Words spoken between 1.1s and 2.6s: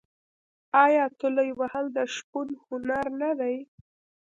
تولې وهل د شپون